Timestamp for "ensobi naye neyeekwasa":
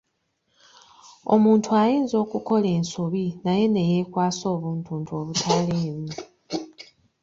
2.77-4.45